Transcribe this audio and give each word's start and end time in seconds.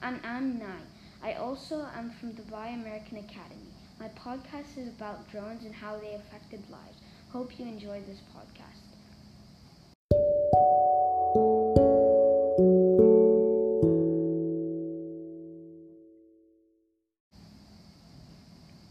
I'm 0.00 0.20
I'm 0.22 0.58
nine. 0.58 0.86
I 1.24 1.32
also 1.34 1.86
am 1.96 2.10
from 2.10 2.32
Dubai 2.32 2.72
American 2.72 3.18
Academy. 3.18 3.72
My 3.98 4.08
podcast 4.10 4.78
is 4.78 4.88
about 4.88 5.28
drones 5.28 5.64
and 5.64 5.74
how 5.74 5.98
they 5.98 6.14
affected 6.14 6.62
lives. 6.70 6.98
Hope 7.32 7.58
you 7.58 7.66
enjoy 7.66 8.00
this 8.06 8.20
podcast. 8.36 8.92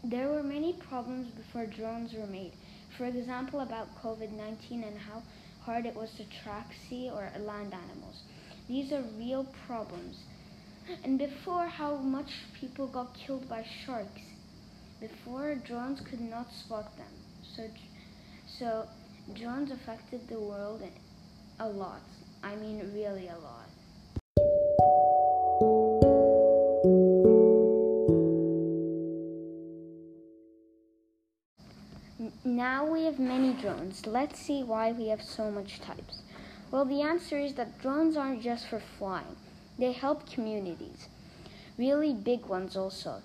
There 0.04 0.28
were 0.28 0.42
many 0.42 0.74
problems 0.74 1.28
before 1.30 1.64
drones 1.64 2.12
were 2.12 2.26
made. 2.26 2.52
For 2.98 3.06
example, 3.06 3.60
about 3.60 3.88
COVID 4.02 4.32
19 4.32 4.84
and 4.84 4.98
how 4.98 5.22
hard 5.62 5.86
it 5.86 5.94
was 5.94 6.12
to 6.16 6.24
track 6.24 6.72
sea 6.86 7.08
or 7.10 7.30
land 7.40 7.72
animals. 7.72 8.24
These 8.72 8.90
are 8.90 9.04
real 9.18 9.46
problems. 9.66 10.16
And 11.04 11.18
before, 11.18 11.66
how 11.66 11.96
much 11.96 12.32
people 12.58 12.86
got 12.86 13.12
killed 13.12 13.46
by 13.46 13.66
sharks. 13.84 14.22
Before, 14.98 15.54
drones 15.56 16.00
could 16.00 16.22
not 16.22 16.50
spot 16.50 16.96
them. 16.96 17.12
So, 17.54 17.68
so 18.58 18.86
drones 19.34 19.72
affected 19.72 20.26
the 20.26 20.40
world 20.40 20.80
a 21.60 21.68
lot. 21.68 22.00
I 22.42 22.54
mean, 22.56 22.78
really 22.94 23.28
a 23.28 23.36
lot. 23.36 23.68
Now 32.42 32.86
we 32.86 33.04
have 33.04 33.18
many 33.18 33.52
drones. 33.52 34.06
Let's 34.06 34.40
see 34.40 34.62
why 34.62 34.92
we 34.92 35.08
have 35.08 35.20
so 35.20 35.50
much 35.50 35.78
types. 35.82 36.22
Well, 36.72 36.86
the 36.86 37.02
answer 37.02 37.38
is 37.38 37.52
that 37.54 37.78
drones 37.82 38.16
aren't 38.16 38.40
just 38.40 38.66
for 38.66 38.80
flying. 38.80 39.36
They 39.78 39.92
help 39.92 40.26
communities. 40.28 41.06
Really 41.76 42.14
big 42.14 42.46
ones 42.46 42.78
also. 42.78 43.20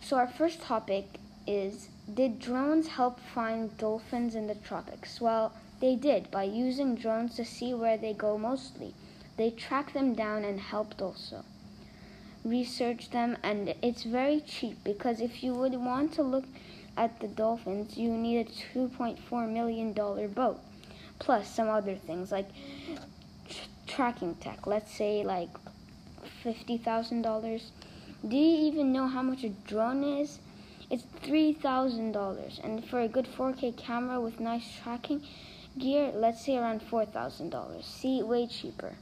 So 0.00 0.16
our 0.16 0.26
first 0.26 0.62
topic 0.62 1.18
is 1.46 1.90
did 2.12 2.40
drones 2.40 2.88
help 2.88 3.20
find 3.20 3.76
dolphins 3.76 4.34
in 4.34 4.46
the 4.46 4.54
tropics? 4.54 5.20
Well, 5.20 5.52
they 5.80 5.94
did 5.94 6.30
by 6.30 6.44
using 6.44 6.94
drones 6.94 7.36
to 7.36 7.44
see 7.44 7.74
where 7.74 7.98
they 7.98 8.14
go 8.14 8.38
mostly. 8.38 8.94
They 9.36 9.50
tracked 9.50 9.92
them 9.92 10.14
down 10.14 10.44
and 10.44 10.58
helped 10.58 11.02
also 11.02 11.44
research 12.44 13.10
them 13.10 13.36
and 13.42 13.74
it's 13.82 14.04
very 14.04 14.40
cheap 14.40 14.82
because 14.82 15.20
if 15.20 15.42
you 15.42 15.52
would 15.52 15.74
want 15.74 16.14
to 16.14 16.22
look 16.22 16.46
at 16.96 17.20
the 17.20 17.28
dolphins 17.28 17.98
you 17.98 18.16
need 18.16 18.38
a 18.38 18.78
2.4 18.78 19.46
million 19.46 19.92
dollar 19.92 20.26
boat 20.26 20.58
plus 21.20 21.48
some 21.48 21.68
other 21.68 21.94
things 21.94 22.32
like 22.32 22.48
tr- 23.48 23.68
tracking 23.86 24.34
tech. 24.34 24.66
Let's 24.66 24.92
say 24.92 25.22
like 25.22 25.50
$50,000 26.44 27.62
do 28.28 28.36
you 28.36 28.68
even 28.68 28.92
know 28.92 29.06
how 29.06 29.22
much 29.22 29.44
a 29.44 29.48
drone 29.48 30.04
is? 30.04 30.40
It's 30.90 31.04
$3,000 31.24 32.62
and 32.62 32.84
for 32.84 33.00
a 33.00 33.08
good 33.08 33.26
4K 33.26 33.76
camera 33.78 34.20
with 34.20 34.40
nice 34.40 34.64
tracking 34.82 35.22
gear 35.78 36.10
let's 36.14 36.44
say 36.44 36.56
around 36.56 36.82
$4,000 36.82 37.82
see 37.84 38.22
way 38.22 38.46
cheaper. 38.46 38.96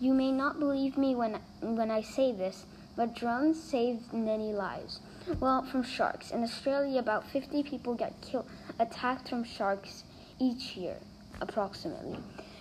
You 0.00 0.12
may 0.12 0.32
not 0.32 0.58
believe 0.58 0.96
me 0.96 1.14
when, 1.14 1.38
when 1.60 1.90
I 1.90 2.02
say 2.02 2.30
this, 2.32 2.66
but 2.96 3.14
drones 3.14 3.62
saved 3.62 4.12
many 4.12 4.52
lives. 4.52 5.00
Well, 5.40 5.62
from 5.62 5.82
sharks. 5.82 6.30
In 6.30 6.42
Australia, 6.42 6.98
about 6.98 7.26
50 7.26 7.62
people 7.62 7.94
get 7.94 8.20
killed, 8.20 8.46
attacked 8.78 9.28
from 9.28 9.44
sharks 9.44 10.04
each 10.38 10.76
year, 10.76 10.96
approximately. 11.40 12.18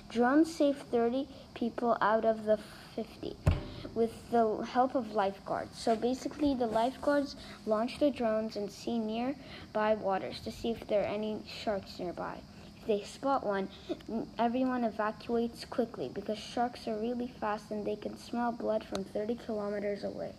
Drones 0.10 0.54
save 0.54 0.78
30 0.78 1.28
people 1.54 1.98
out 2.02 2.26
of 2.26 2.46
the 2.46 2.60
50 2.96 3.36
with 3.94 4.32
the 4.32 4.66
help 4.72 4.96
of 4.96 5.14
lifeguards. 5.14 5.78
So 5.78 5.96
basically, 5.96 6.56
the 6.56 6.68
lifeguards 6.68 7.36
launch 7.66 8.00
the 8.00 8.12
drones 8.12 8.56
and 8.56 8.72
see 8.72 8.98
nearby 8.98 9.96
waters 9.96 10.40
to 10.42 10.52
see 10.52 10.72
if 10.72 10.88
there 10.88 11.02
are 11.02 11.06
any 11.06 11.40
sharks 11.46 12.00
nearby. 12.00 12.38
If 12.84 12.88
they 12.88 13.04
spot 13.06 13.46
one, 13.46 13.70
everyone 14.38 14.84
evacuates 14.84 15.64
quickly 15.64 16.12
because 16.14 16.38
sharks 16.38 16.86
are 16.86 17.00
really 17.00 17.30
fast 17.40 17.72
and 17.72 17.86
they 17.86 17.96
can 17.96 18.18
smell 18.18 18.52
blood 18.52 18.84
from 18.84 19.06
30 19.06 19.36
kilometers 19.36 20.04
away. 20.04 20.34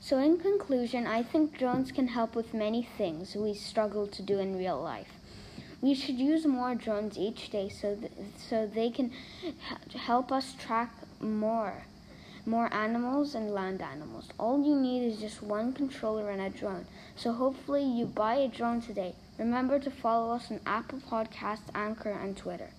So, 0.00 0.16
in 0.16 0.38
conclusion, 0.38 1.06
I 1.06 1.22
think 1.22 1.58
drones 1.58 1.92
can 1.92 2.08
help 2.08 2.34
with 2.34 2.54
many 2.54 2.82
things 2.96 3.36
we 3.36 3.52
struggle 3.52 4.06
to 4.06 4.22
do 4.22 4.38
in 4.38 4.56
real 4.56 4.80
life. 4.80 5.18
We 5.82 5.92
should 5.92 6.18
use 6.18 6.46
more 6.46 6.74
drones 6.74 7.18
each 7.18 7.50
day 7.50 7.68
so, 7.68 7.94
th- 7.94 8.10
so 8.38 8.66
they 8.66 8.88
can 8.88 9.12
h- 9.44 9.92
help 9.96 10.32
us 10.32 10.54
track 10.54 10.94
more 11.20 11.84
more 12.46 12.72
animals 12.72 13.34
and 13.34 13.52
land 13.52 13.80
animals. 13.80 14.28
All 14.38 14.62
you 14.62 14.74
need 14.74 15.06
is 15.06 15.20
just 15.20 15.42
one 15.42 15.72
controller 15.72 16.30
and 16.30 16.40
a 16.40 16.50
drone. 16.50 16.86
So 17.16 17.32
hopefully 17.32 17.84
you 17.84 18.06
buy 18.06 18.34
a 18.34 18.48
drone 18.48 18.80
today. 18.80 19.14
Remember 19.38 19.78
to 19.78 19.90
follow 19.90 20.34
us 20.34 20.50
on 20.50 20.60
Apple 20.66 21.00
Podcasts, 21.00 21.70
Anchor, 21.74 22.12
and 22.12 22.36
Twitter. 22.36 22.70